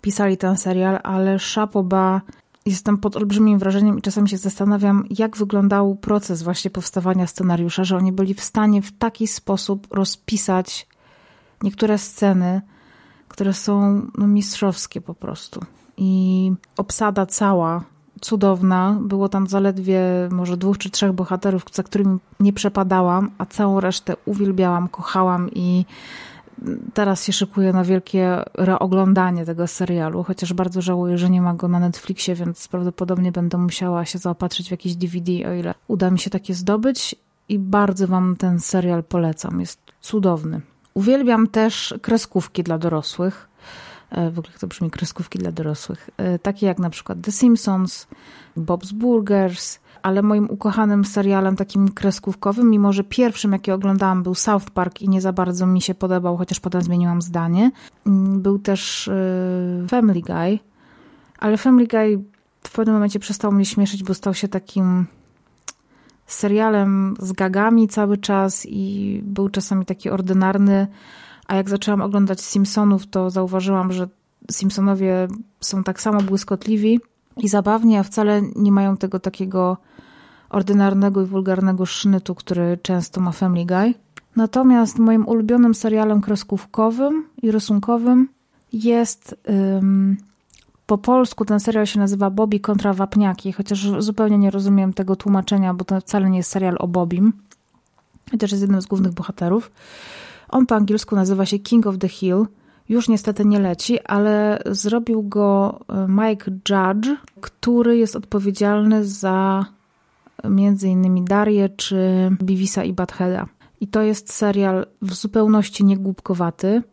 pisali 0.02 0.38
ten 0.38 0.58
serial, 0.58 1.00
ale 1.04 1.40
Szapoba 1.40 2.22
jestem 2.66 2.98
pod 2.98 3.16
olbrzymim 3.16 3.60
wrażeniem 3.60 4.00
i 4.00 4.02
czasami 4.02 4.30
się 4.30 4.38
zastanawiam, 4.38 5.06
jak 5.10 5.38
wyglądał 5.38 5.96
proces 5.96 6.44
właśnie 6.44 6.72
powstawania 6.72 7.28
scenariusza, 7.28 7.84
że 7.84 7.98
oni 7.98 8.12
byli 8.12 8.34
w 8.34 8.42
stanie 8.42 8.82
w 8.82 8.98
taki 8.98 9.28
sposób 9.28 9.88
rozpisać 9.92 10.88
niektóre 11.64 11.98
sceny, 11.98 12.62
które 13.28 13.54
są 13.54 14.02
no, 14.18 14.28
mistrzowskie 14.28 15.02
po 15.02 15.14
prostu. 15.14 15.60
I 15.98 16.52
obsada 16.78 17.26
cała 17.26 17.84
cudowna. 18.22 18.98
Było 19.02 19.30
tam 19.30 19.48
zaledwie 19.48 20.02
może 20.32 20.58
dwóch 20.58 20.78
czy 20.78 20.90
trzech 20.90 21.12
bohaterów, 21.14 21.66
za 21.74 21.84
którymi 21.84 22.18
nie 22.40 22.54
przepadałam, 22.54 23.32
a 23.38 23.46
całą 23.46 23.80
resztę 23.80 24.16
uwielbiałam, 24.26 24.88
kochałam 24.88 25.50
i 25.52 25.86
teraz 26.94 27.24
się 27.24 27.34
szykuję 27.34 27.74
na 27.74 27.84
wielkie 27.84 28.44
reoglądanie 28.54 29.46
tego 29.46 29.68
serialu, 29.68 30.24
chociaż 30.24 30.54
bardzo 30.54 30.82
żałuję, 30.82 31.18
że 31.18 31.30
nie 31.30 31.42
ma 31.42 31.54
go 31.54 31.68
na 31.68 31.80
Netflixie, 31.80 32.36
więc 32.36 32.68
prawdopodobnie 32.68 33.32
będę 33.32 33.58
musiała 33.58 34.06
się 34.06 34.20
zaopatrzyć 34.20 34.68
w 34.68 34.72
jakiś 34.72 34.96
DVD, 34.96 35.32
o 35.32 35.54
ile 35.54 35.74
uda 35.88 36.12
mi 36.12 36.20
się 36.20 36.30
takie 36.30 36.54
zdobyć. 36.54 37.16
I 37.50 37.60
bardzo 37.60 38.08
wam 38.08 38.36
ten 38.36 38.60
serial 38.60 39.04
polecam. 39.04 39.60
Jest 39.60 39.80
cudowny. 40.02 40.62
Uwielbiam 40.94 41.48
też 41.48 41.94
kreskówki 42.02 42.64
dla 42.64 42.78
dorosłych. 42.78 43.50
E, 44.14 44.32
w 44.32 44.40
ogóle 44.40 44.54
to 44.60 44.68
brzmi 44.68 44.92
kreskówki 44.92 45.40
dla 45.40 45.52
dorosłych. 45.52 46.10
E, 46.18 46.40
takie 46.40 46.66
jak 46.66 46.80
na 46.80 46.90
przykład 46.90 47.22
The 47.22 47.32
Simpsons, 47.32 48.08
Bob's 48.58 48.94
Burgers, 48.94 49.80
ale 50.02 50.22
moim 50.22 50.50
ukochanym 50.50 51.06
serialem 51.06 51.56
takim 51.56 51.90
kreskówkowym, 51.90 52.70
mimo 52.70 52.94
że 52.94 53.04
pierwszym, 53.04 53.52
jaki 53.52 53.72
oglądałam, 53.72 54.24
był 54.24 54.36
South 54.36 54.72
Park 54.72 55.02
i 55.02 55.10
nie 55.10 55.22
za 55.22 55.34
bardzo 55.34 55.66
mi 55.68 55.82
się 55.82 55.96
podobał, 55.96 56.38
chociaż 56.38 56.60
potem 56.60 56.82
zmieniłam 56.82 57.22
zdanie, 57.22 57.72
mm, 58.08 58.42
był 58.42 58.60
też 58.60 59.08
e, 59.08 59.88
Family 59.88 60.22
Guy, 60.22 60.60
ale 61.40 61.58
Family 61.58 61.88
Guy 61.88 62.24
w 62.64 62.72
pewnym 62.72 62.96
momencie 62.96 63.20
przestał 63.20 63.52
mnie 63.52 63.66
śmieszyć, 63.66 64.04
bo 64.04 64.14
stał 64.14 64.34
się 64.34 64.48
takim 64.48 65.06
serialem 66.28 67.14
z 67.20 67.32
gagami 67.32 67.88
cały 67.88 68.18
czas 68.18 68.66
i 68.70 69.22
był 69.24 69.50
czasami 69.50 69.86
taki 69.86 70.10
ordynarny, 70.10 70.88
a 71.54 71.56
jak 71.56 71.70
zaczęłam 71.70 72.02
oglądać 72.02 72.42
Simpsonów, 72.42 73.08
to 73.08 73.30
zauważyłam, 73.30 73.92
że 73.92 74.08
Simpsonowie 74.52 75.28
są 75.60 75.84
tak 75.84 76.02
samo 76.02 76.22
błyskotliwi 76.22 77.00
i 77.38 77.48
zabawni, 77.48 77.98
a 77.98 78.04
wcale 78.04 78.42
nie 78.56 78.72
mają 78.72 78.98
tego 78.98 79.20
takiego 79.20 79.78
ordynarnego 80.50 81.22
i 81.22 81.26
wulgarnego 81.26 81.86
sznytu, 81.86 82.36
który 82.36 82.78
często 82.82 83.22
ma 83.22 83.32
Family 83.32 83.66
Guy. 83.66 83.94
Natomiast 84.36 85.00
moim 85.00 85.28
ulubionym 85.28 85.76
serialem 85.76 86.22
kreskówkowym 86.22 87.26
i 87.42 87.52
rysunkowym 87.52 88.30
jest 88.74 89.36
um, 89.48 90.18
po 90.86 90.98
polsku 90.98 91.46
ten 91.46 91.60
serial 91.60 91.86
się 91.86 92.00
nazywa 92.00 92.30
Bobby 92.30 92.60
kontra 92.60 92.94
Wapniaki, 92.94 93.52
chociaż 93.52 93.88
zupełnie 94.00 94.38
nie 94.38 94.52
rozumiem 94.52 94.94
tego 94.94 95.16
tłumaczenia, 95.16 95.74
bo 95.74 95.86
to 95.86 96.02
wcale 96.02 96.30
nie 96.30 96.38
jest 96.38 96.52
serial 96.52 96.76
o 96.80 96.88
Bobim, 96.88 97.34
chociaż 98.32 98.52
jest 98.52 98.62
jednym 98.62 98.82
z 98.82 98.86
głównych 98.86 99.14
bohaterów. 99.14 99.72
On 100.54 100.66
po 100.66 100.76
angielsku 100.76 101.16
nazywa 101.16 101.46
się 101.46 101.60
King 101.60 101.88
of 101.88 101.98
the 101.98 102.08
Hill. 102.08 102.46
Już 102.90 103.10
niestety 103.10 103.46
nie 103.46 103.60
leci, 103.60 104.00
ale 104.00 104.62
zrobił 104.66 105.24
go 105.24 105.80
e, 105.90 106.08
Mike 106.10 106.52
Judge, 106.52 107.10
który 107.42 107.98
jest 107.98 108.16
odpowiedzialny 108.16 109.06
za 109.06 109.66
między 110.50 110.88
innymi 110.90 111.24
Darię 111.24 111.70
czy 111.70 112.30
Bivisa 112.44 112.84
i 112.84 112.94
Badheada. 112.94 113.48
I 113.82 113.88
to 113.88 114.02
jest 114.02 114.34
serial 114.34 114.86
w 115.02 115.14
zupełności 115.14 115.86
niegłupkowaty, 115.86 116.84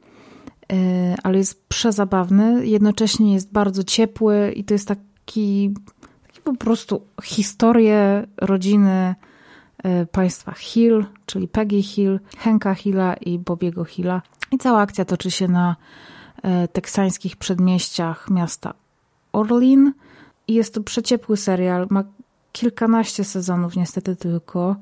e, 0.73 1.15
ale 1.23 1.39
jest 1.39 1.69
przezabawny, 1.69 2.67
jednocześnie 2.67 3.35
jest 3.35 3.53
bardzo 3.53 3.85
ciepły 3.85 4.53
i 4.57 4.65
to 4.65 4.75
jest 4.75 4.89
taki, 4.89 5.75
taki 6.27 6.41
po 6.45 6.55
prostu 6.55 7.03
historię 7.23 8.27
rodziny 8.37 9.15
E, 9.25 9.30
państwa 10.13 10.53
Hill, 10.53 11.05
czyli 11.27 11.49
Peggy 11.49 11.83
Hill, 11.83 12.21
Henka 12.39 12.75
Hilla 12.75 13.15
i 13.15 13.39
Bobiego 13.39 13.85
Hilla. 13.85 14.23
I 14.53 14.59
cała 14.59 14.81
akcja 14.81 15.05
toczy 15.05 15.31
się 15.31 15.49
na 15.49 15.77
e, 16.43 16.69
teksańskich 16.69 17.37
przedmieściach 17.37 18.31
miasta 18.31 18.75
Orlin. 19.33 19.93
I 20.49 20.55
jest 20.55 20.75
to 20.75 20.83
przeciepły 20.83 21.37
serial, 21.37 21.87
ma 21.91 22.05
kilkanaście 22.53 23.25
sezonów 23.25 23.77
niestety 23.77 24.17
tylko. 24.17 24.77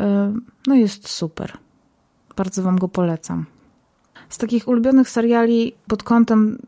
E, 0.00 0.34
no 0.66 0.74
jest 0.74 1.08
super. 1.08 1.58
Bardzo 2.36 2.62
wam 2.62 2.78
go 2.78 2.88
polecam. 2.88 3.46
Z 4.28 4.38
takich 4.38 4.68
ulubionych 4.68 5.10
seriali 5.10 5.72
pod 5.88 6.02
kątem 6.02 6.58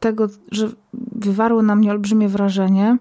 tego, 0.00 0.28
że 0.50 0.70
wywarły 1.12 1.62
na 1.62 1.76
mnie 1.76 1.90
olbrzymie 1.90 2.28
wrażenie, 2.28 2.96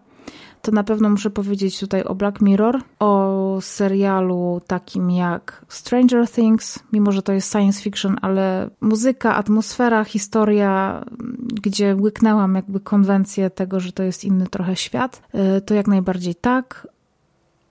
to 0.61 0.71
na 0.71 0.83
pewno 0.83 1.09
muszę 1.09 1.29
powiedzieć 1.29 1.79
tutaj 1.79 2.03
o 2.03 2.15
Black 2.15 2.41
Mirror, 2.41 2.81
o 2.99 3.57
serialu 3.61 4.61
takim 4.67 5.11
jak 5.11 5.65
Stranger 5.69 6.29
Things, 6.29 6.79
mimo 6.93 7.11
że 7.11 7.21
to 7.21 7.33
jest 7.33 7.51
science 7.51 7.81
fiction, 7.81 8.17
ale 8.21 8.69
muzyka, 8.81 9.35
atmosfera, 9.35 10.03
historia, 10.03 11.05
gdzie 11.63 11.95
łyknęłam 11.95 12.55
jakby 12.55 12.79
konwencję 12.79 13.49
tego, 13.49 13.79
że 13.79 13.91
to 13.91 14.03
jest 14.03 14.23
inny 14.23 14.47
trochę 14.47 14.75
świat, 14.75 15.21
y, 15.57 15.61
to 15.61 15.73
jak 15.73 15.87
najbardziej 15.87 16.35
tak. 16.35 16.87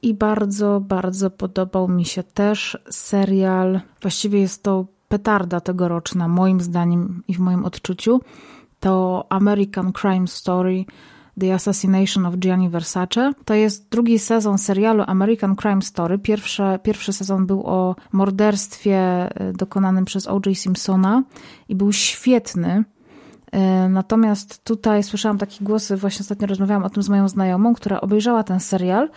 I 0.02 0.14
bardzo, 0.14 0.80
bardzo 0.80 1.30
podobał 1.30 1.88
mi 1.88 2.04
się 2.04 2.22
też 2.22 2.78
serial, 2.90 3.80
właściwie 4.02 4.40
jest 4.40 4.62
to 4.62 4.86
petarda 5.08 5.60
tegoroczna, 5.60 6.28
moim 6.28 6.60
zdaniem 6.60 7.22
i 7.28 7.34
w 7.34 7.38
moim 7.38 7.64
odczuciu, 7.64 8.20
to 8.80 9.26
American 9.28 9.92
Crime 9.92 10.26
Story 10.28 10.84
The 11.40 11.54
Assassination 11.54 12.26
of 12.26 12.34
Gianni 12.34 12.68
Versace. 12.68 13.32
To 13.44 13.54
jest 13.54 13.88
drugi 13.90 14.18
sezon 14.18 14.58
serialu 14.58 15.04
American 15.06 15.56
Crime 15.56 15.82
Story. 15.82 16.18
Pierwszy, 16.18 16.62
pierwszy 16.82 17.12
sezon 17.12 17.46
był 17.46 17.66
o 17.66 17.96
morderstwie 18.12 18.96
e, 18.96 19.52
dokonanym 19.52 20.04
przez 20.04 20.26
O.J. 20.26 20.58
Simpsona 20.58 21.22
i 21.68 21.74
był 21.74 21.92
świetny. 21.92 22.84
E, 23.52 23.88
natomiast 23.88 24.64
tutaj 24.64 25.02
słyszałam 25.02 25.38
takie 25.38 25.64
głosy, 25.64 25.96
właśnie 25.96 26.20
ostatnio 26.20 26.46
rozmawiałam 26.46 26.84
o 26.84 26.90
tym 26.90 27.02
z 27.02 27.08
moją 27.08 27.28
znajomą, 27.28 27.74
która 27.74 28.00
obejrzała 28.00 28.42
ten 28.42 28.60
serial 28.60 29.10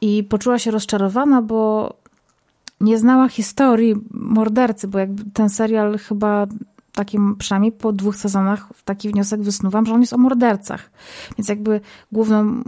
i 0.00 0.24
poczuła 0.24 0.58
się 0.58 0.70
rozczarowana, 0.70 1.42
bo 1.42 1.92
nie 2.80 2.98
znała 2.98 3.28
historii 3.28 3.94
mordercy, 4.10 4.88
bo 4.88 4.98
jakby 4.98 5.30
ten 5.30 5.48
serial 5.48 5.98
chyba 5.98 6.46
takim, 6.94 7.36
przynajmniej 7.36 7.72
po 7.72 7.92
dwóch 7.92 8.16
sezonach, 8.16 8.68
taki 8.84 9.10
wniosek 9.10 9.42
wysnuwam, 9.42 9.86
że 9.86 9.94
on 9.94 10.00
jest 10.00 10.12
o 10.12 10.18
mordercach. 10.18 10.90
Więc 11.38 11.48
jakby 11.48 11.80
główną 12.12 12.62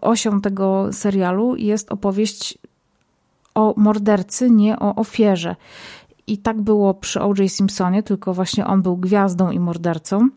osią 0.00 0.40
tego 0.40 0.92
serialu 0.92 1.56
jest 1.56 1.92
opowieść 1.92 2.58
o 3.54 3.74
mordercy, 3.76 4.50
nie 4.50 4.78
o 4.78 4.94
ofierze. 4.94 5.56
I 6.26 6.38
tak 6.38 6.60
było 6.60 6.94
przy 6.94 7.20
O.J. 7.20 7.50
Simpsonie, 7.50 8.02
tylko 8.02 8.34
właśnie 8.34 8.66
on 8.66 8.82
był 8.82 8.96
gwiazdą 8.96 9.50
i 9.50 9.58
mordercą. 9.58 10.28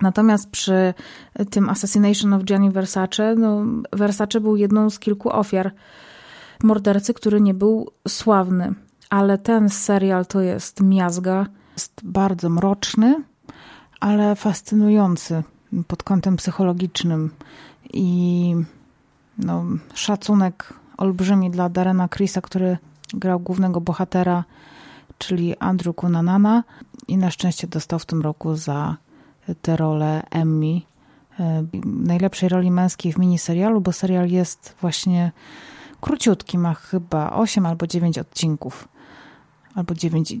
Natomiast 0.00 0.50
przy 0.50 0.94
tym 1.50 1.68
Assassination 1.68 2.32
of 2.32 2.42
Gianni 2.42 2.70
Versace, 2.70 3.34
no, 3.34 3.64
Versace 3.92 4.40
był 4.40 4.56
jedną 4.56 4.90
z 4.90 4.98
kilku 4.98 5.30
ofiar 5.30 5.72
mordercy, 6.62 7.14
który 7.14 7.40
nie 7.40 7.54
był 7.54 7.90
sławny. 8.08 8.74
Ale 9.10 9.38
ten 9.38 9.68
serial 9.68 10.26
to 10.26 10.40
jest 10.40 10.80
miazga 10.80 11.46
jest 11.80 12.00
bardzo 12.04 12.48
mroczny, 12.50 13.22
ale 14.00 14.36
fascynujący 14.36 15.42
pod 15.88 16.02
kątem 16.02 16.36
psychologicznym. 16.36 17.30
I 17.92 18.54
no, 19.38 19.64
szacunek 19.94 20.74
olbrzymi 20.96 21.50
dla 21.50 21.68
Darena 21.68 22.08
Chrisa, 22.08 22.40
który 22.40 22.78
grał 23.14 23.40
głównego 23.40 23.80
bohatera, 23.80 24.44
czyli 25.18 25.58
Andrew 25.58 25.96
Kunanana 25.96 26.64
i 27.08 27.16
na 27.16 27.30
szczęście 27.30 27.66
dostał 27.66 27.98
w 27.98 28.06
tym 28.06 28.22
roku 28.22 28.56
za 28.56 28.96
tę 29.62 29.76
rolę 29.76 30.22
Emmy 30.30 30.80
e, 31.40 31.64
najlepszej 31.84 32.48
roli 32.48 32.70
męskiej 32.70 33.12
w 33.12 33.18
miniserialu, 33.18 33.80
bo 33.80 33.92
serial 33.92 34.28
jest 34.28 34.74
właśnie 34.80 35.32
króciutki, 36.00 36.58
ma 36.58 36.74
chyba 36.74 37.32
8 37.32 37.66
albo 37.66 37.86
9 37.86 38.18
odcinków 38.18 38.88
albo 39.74 39.94
9 39.94 40.34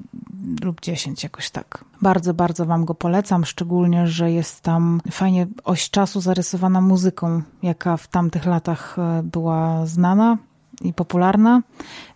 lub 0.64 0.80
10, 0.80 1.22
jakoś 1.22 1.50
tak. 1.50 1.84
Bardzo, 2.02 2.34
bardzo 2.34 2.66
Wam 2.66 2.84
go 2.84 2.94
polecam, 2.94 3.44
szczególnie, 3.44 4.06
że 4.06 4.32
jest 4.32 4.60
tam 4.60 5.00
fajnie 5.10 5.46
oś 5.64 5.90
czasu 5.90 6.20
zarysowana 6.20 6.80
muzyką, 6.80 7.42
jaka 7.62 7.96
w 7.96 8.08
tamtych 8.08 8.46
latach 8.46 8.98
e, 8.98 9.22
była 9.22 9.86
znana 9.86 10.38
i 10.80 10.92
popularna 10.92 11.62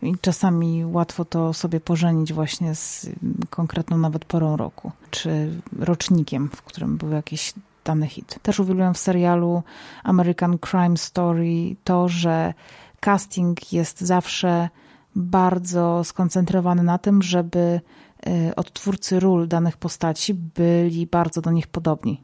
i 0.03 0.15
czasami 0.21 0.85
łatwo 0.85 1.25
to 1.25 1.53
sobie 1.53 1.81
pożenić 1.81 2.33
właśnie 2.33 2.75
z 2.75 3.07
konkretną 3.51 3.99
nawet 3.99 4.25
porą 4.25 4.57
roku, 4.57 4.93
czy 5.11 5.61
rocznikiem, 5.79 6.49
w 6.49 6.63
którym 6.63 6.97
był 6.97 7.11
jakiś 7.11 7.55
dany 7.85 8.07
hit. 8.07 8.39
Też 8.43 8.61
uwielbiam 8.61 8.95
w 8.95 8.99
serialu 8.99 9.63
American 10.05 10.59
Crime 10.59 10.97
Story 10.97 11.77
to, 11.85 12.09
że 12.09 12.55
casting 13.01 13.73
jest 13.73 14.01
zawsze 14.01 14.69
bardzo 15.17 16.05
skoncentrowany 16.05 16.83
na 16.83 16.99
tym, 16.99 17.23
żeby 17.23 17.81
y, 18.27 18.55
odtwórcy 18.55 19.21
ról 19.21 19.49
danych 19.49 19.77
postaci 19.77 20.35
byli 20.35 21.07
bardzo 21.07 21.41
do 21.41 21.51
nich 21.51 21.67
podobni. 21.67 22.23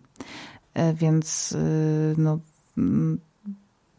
Y, 0.79 0.95
więc 0.95 1.53
y, 1.53 2.15
no, 2.19 2.39
mm, 2.79 3.19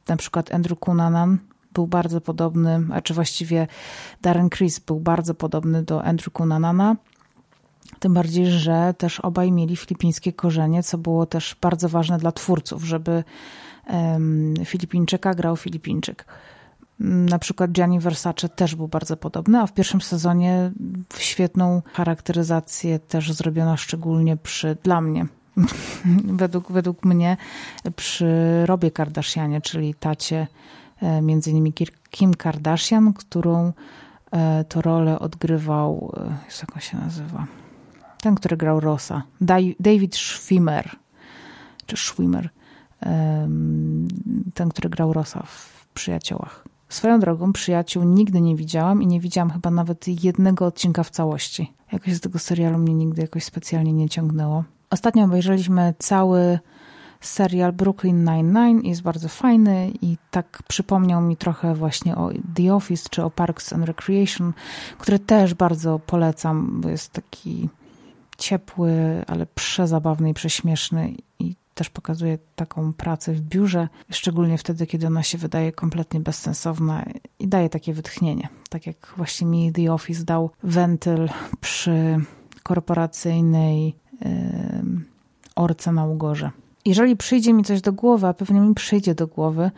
na 0.07 0.17
przykład 0.17 0.53
Andrew 0.53 0.79
Cunanan 0.79 1.37
był 1.73 1.87
bardzo 1.87 2.21
podobny, 2.21 2.83
a 2.93 3.01
czy 3.01 3.13
właściwie 3.13 3.67
Darren 4.21 4.49
Criss 4.49 4.79
był 4.79 4.99
bardzo 4.99 5.33
podobny 5.33 5.83
do 5.83 6.03
Andrew 6.03 6.33
Cunanana. 6.33 6.95
Tym 7.99 8.13
bardziej, 8.13 8.45
że 8.45 8.93
też 8.97 9.19
obaj 9.19 9.51
mieli 9.51 9.75
filipińskie 9.75 10.33
korzenie, 10.33 10.83
co 10.83 10.97
było 10.97 11.25
też 11.25 11.55
bardzo 11.61 11.89
ważne 11.89 12.17
dla 12.17 12.31
twórców, 12.31 12.83
żeby 12.83 13.23
um, 13.89 14.53
Filipińczyka 14.65 15.33
grał 15.33 15.57
Filipińczyk. 15.57 16.25
Na 17.03 17.39
przykład 17.39 17.71
Gianni 17.71 17.99
Versace 17.99 18.49
też 18.49 18.75
był 18.75 18.87
bardzo 18.87 19.17
podobny, 19.17 19.59
a 19.59 19.67
w 19.67 19.73
pierwszym 19.73 20.01
sezonie 20.01 20.71
świetną 21.17 21.81
charakteryzację 21.93 22.99
też 22.99 23.33
zrobiono 23.33 23.77
szczególnie 23.77 24.37
przy, 24.37 24.77
dla 24.83 25.01
mnie, 25.01 25.25
według, 26.43 26.71
według 26.71 27.05
mnie, 27.05 27.37
przy 27.95 28.61
Robie 28.65 28.91
Kardashianie, 28.91 29.61
czyli 29.61 29.93
tacie 29.93 30.47
e, 31.01 31.21
między 31.21 31.51
innymi 31.51 31.73
Kim 32.09 32.33
Kardashian, 32.33 33.13
którą 33.13 33.73
e, 34.31 34.63
to 34.63 34.81
rolę 34.81 35.19
odgrywał, 35.19 36.13
e, 36.17 36.37
jak 36.61 36.75
on 36.75 36.81
się 36.81 36.97
nazywa? 36.97 37.47
Ten, 38.21 38.35
który 38.35 38.57
grał 38.57 38.79
Rosa. 38.79 39.23
David 39.79 40.15
Schwimmer, 40.15 40.89
czy 41.85 41.97
Schwimmer. 41.97 42.49
Ten, 44.53 44.69
który 44.69 44.89
grał 44.89 45.13
Rosa 45.13 45.43
w 45.45 45.87
Przyjaciołach. 45.93 46.70
Swoją 46.91 47.19
drogą 47.19 47.53
przyjaciół 47.53 48.03
nigdy 48.03 48.41
nie 48.41 48.55
widziałam 48.55 49.01
i 49.01 49.07
nie 49.07 49.19
widziałam 49.19 49.49
chyba 49.49 49.71
nawet 49.71 50.23
jednego 50.23 50.65
odcinka 50.65 51.03
w 51.03 51.09
całości. 51.09 51.73
Jakoś 51.91 52.13
z 52.13 52.19
tego 52.19 52.39
serialu 52.39 52.77
mnie 52.77 52.93
nigdy 52.93 53.21
jakoś 53.21 53.43
specjalnie 53.43 53.93
nie 53.93 54.09
ciągnęło. 54.09 54.63
Ostatnio 54.89 55.25
obejrzeliśmy 55.25 55.93
cały 55.99 56.59
serial 57.21 57.73
Brooklyn 57.73 58.25
Nine-Nine, 58.25 58.81
jest 58.83 59.01
bardzo 59.01 59.29
fajny 59.29 59.91
i 60.01 60.17
tak 60.31 60.63
przypomniał 60.67 61.21
mi 61.21 61.37
trochę 61.37 61.75
właśnie 61.75 62.15
o 62.15 62.29
The 62.55 62.73
Office 62.73 63.09
czy 63.09 63.23
o 63.23 63.29
Parks 63.29 63.73
and 63.73 63.85
Recreation, 63.85 64.53
który 64.97 65.19
też 65.19 65.53
bardzo 65.53 65.99
polecam, 65.99 66.81
bo 66.81 66.89
jest 66.89 67.09
taki 67.09 67.69
ciepły, 68.37 69.23
ale 69.27 69.45
przezabawny 69.45 70.29
i 70.29 70.33
prześmieszny 70.33 71.13
i 71.39 71.55
też 71.81 71.89
pokazuje 71.89 72.37
taką 72.55 72.93
pracę 72.93 73.33
w 73.33 73.41
biurze, 73.41 73.87
szczególnie 74.09 74.57
wtedy, 74.57 74.87
kiedy 74.87 75.07
ona 75.07 75.23
się 75.23 75.37
wydaje 75.37 75.71
kompletnie 75.71 76.19
bezsensowna 76.19 77.05
i 77.39 77.47
daje 77.47 77.69
takie 77.69 77.93
wytchnienie. 77.93 78.49
Tak 78.69 78.87
jak 78.87 79.13
właśnie 79.17 79.47
mi 79.47 79.71
The 79.71 79.93
Office 79.93 80.23
dał 80.23 80.49
wentyl 80.63 81.29
przy 81.61 82.19
korporacyjnej 82.63 83.95
yy, 84.21 84.29
orce 85.55 85.91
na 85.91 86.05
ugorze. 86.05 86.51
Jeżeli 86.85 87.17
przyjdzie 87.17 87.53
mi 87.53 87.63
coś 87.63 87.81
do 87.81 87.93
głowy, 87.93 88.27
a 88.27 88.33
pewnie 88.33 88.59
mi 88.59 88.75
przyjdzie 88.75 89.15
do 89.15 89.27
głowy, 89.27 89.71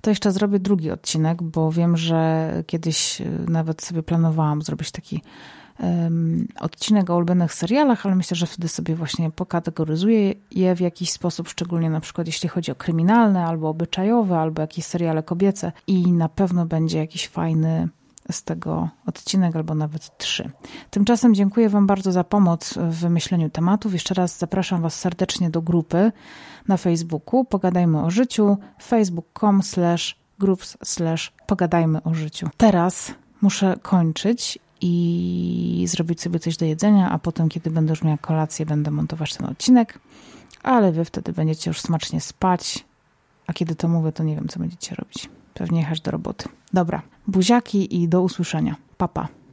to 0.00 0.10
jeszcze 0.10 0.32
zrobię 0.32 0.58
drugi 0.58 0.90
odcinek, 0.90 1.42
bo 1.42 1.72
wiem, 1.72 1.96
że 1.96 2.50
kiedyś 2.66 3.20
y, 3.20 3.26
nawet 3.48 3.82
sobie 3.82 4.02
planowałam 4.02 4.62
zrobić 4.62 4.90
taki 4.90 5.22
odcinek 6.60 7.10
o 7.10 7.16
ulubionych 7.16 7.54
serialach, 7.54 8.06
ale 8.06 8.14
myślę, 8.14 8.36
że 8.36 8.46
wtedy 8.46 8.68
sobie 8.68 8.96
właśnie 8.96 9.30
pokategoryzuję 9.30 10.34
je 10.50 10.74
w 10.74 10.80
jakiś 10.80 11.10
sposób, 11.10 11.48
szczególnie 11.48 11.90
na 11.90 12.00
przykład 12.00 12.26
jeśli 12.26 12.48
chodzi 12.48 12.72
o 12.72 12.74
kryminalne, 12.74 13.46
albo 13.46 13.68
obyczajowe, 13.68 14.38
albo 14.38 14.60
jakieś 14.60 14.84
seriale 14.84 15.22
kobiece 15.22 15.72
i 15.86 16.12
na 16.12 16.28
pewno 16.28 16.66
będzie 16.66 16.98
jakiś 16.98 17.28
fajny 17.28 17.88
z 18.30 18.42
tego 18.42 18.88
odcinek, 19.06 19.56
albo 19.56 19.74
nawet 19.74 20.18
trzy. 20.18 20.50
Tymczasem 20.90 21.34
dziękuję 21.34 21.68
Wam 21.68 21.86
bardzo 21.86 22.12
za 22.12 22.24
pomoc 22.24 22.74
w 22.74 22.94
wymyśleniu 22.94 23.50
tematów. 23.50 23.92
Jeszcze 23.92 24.14
raz 24.14 24.38
zapraszam 24.38 24.82
Was 24.82 25.00
serdecznie 25.00 25.50
do 25.50 25.62
grupy 25.62 26.12
na 26.68 26.76
Facebooku 26.76 27.44
Pogadajmy 27.44 28.02
o 28.02 28.10
życiu 28.10 28.56
facebook.com 28.82 29.62
slash 29.62 30.16
groups 30.38 30.76
slash 30.84 31.32
pogadajmy 31.46 32.02
o 32.02 32.14
życiu. 32.14 32.48
Teraz 32.56 33.14
muszę 33.40 33.76
kończyć 33.82 34.58
i 34.86 35.84
zrobić 35.88 36.20
sobie 36.20 36.38
coś 36.38 36.56
do 36.56 36.64
jedzenia, 36.64 37.10
a 37.10 37.18
potem, 37.18 37.48
kiedy 37.48 37.70
będę 37.70 37.92
już 37.92 38.02
miała 38.02 38.18
kolację, 38.18 38.66
będę 38.66 38.90
montować 38.90 39.34
ten 39.34 39.46
odcinek, 39.46 39.98
ale 40.62 40.92
wy 40.92 41.04
wtedy 41.04 41.32
będziecie 41.32 41.70
już 41.70 41.80
smacznie 41.80 42.20
spać, 42.20 42.84
a 43.46 43.52
kiedy 43.52 43.74
to 43.74 43.88
mówię, 43.88 44.12
to 44.12 44.22
nie 44.22 44.34
wiem, 44.34 44.48
co 44.48 44.60
będziecie 44.60 44.94
robić. 44.94 45.28
Pewnie 45.54 45.78
jechać 45.78 46.00
do 46.00 46.10
roboty. 46.10 46.48
Dobra, 46.72 47.02
buziaki 47.26 48.02
i 48.02 48.08
do 48.08 48.22
usłyszenia. 48.22 48.76
Papa. 48.96 49.22
Pa. 49.22 49.43